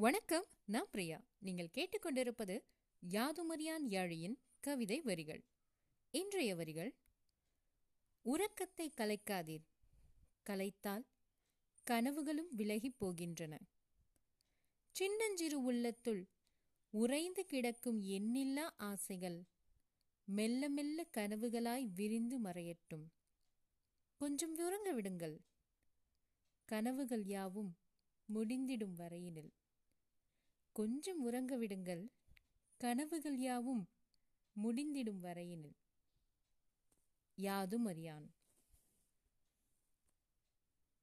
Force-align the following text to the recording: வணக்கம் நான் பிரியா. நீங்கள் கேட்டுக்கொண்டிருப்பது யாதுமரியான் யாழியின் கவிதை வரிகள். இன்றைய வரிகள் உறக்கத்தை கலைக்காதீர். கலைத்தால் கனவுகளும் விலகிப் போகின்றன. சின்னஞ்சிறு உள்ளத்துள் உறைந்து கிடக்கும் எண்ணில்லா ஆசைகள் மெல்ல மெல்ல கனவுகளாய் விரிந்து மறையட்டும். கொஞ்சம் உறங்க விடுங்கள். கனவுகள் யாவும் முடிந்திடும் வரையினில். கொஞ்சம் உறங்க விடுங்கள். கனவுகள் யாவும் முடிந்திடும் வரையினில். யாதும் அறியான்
வணக்கம் 0.00 0.44
நான் 0.64 0.88
பிரியா. 0.90 1.20
நீங்கள் 1.38 1.70
கேட்டுக்கொண்டிருப்பது 1.74 2.62
யாதுமரியான் 3.08 3.86
யாழியின் 3.88 4.38
கவிதை 4.60 5.00
வரிகள். 5.00 5.44
இன்றைய 6.10 6.54
வரிகள் 6.54 6.94
உறக்கத்தை 8.22 8.92
கலைக்காதீர். 8.96 9.64
கலைத்தால் 10.42 11.06
கனவுகளும் 11.90 12.48
விலகிப் 12.56 12.96
போகின்றன. 13.00 13.60
சின்னஞ்சிறு 14.90 15.62
உள்ளத்துள் 15.62 16.28
உறைந்து 16.90 17.46
கிடக்கும் 17.46 18.00
எண்ணில்லா 18.00 18.70
ஆசைகள் 18.76 19.44
மெல்ல 20.24 20.68
மெல்ல 20.68 21.04
கனவுகளாய் 21.16 21.92
விரிந்து 21.94 22.40
மறையட்டும். 22.40 23.06
கொஞ்சம் 24.14 24.56
உறங்க 24.56 24.92
விடுங்கள். 24.92 25.40
கனவுகள் 26.64 27.24
யாவும் 27.24 27.76
முடிந்திடும் 28.34 28.94
வரையினில். 28.98 29.50
கொஞ்சம் 30.72 31.20
உறங்க 31.20 31.56
விடுங்கள். 31.56 32.10
கனவுகள் 32.76 33.38
யாவும் 33.38 33.88
முடிந்திடும் 34.62 35.22
வரையினில். 35.22 35.76
யாதும் 37.34 37.84
அறியான் 37.84 38.30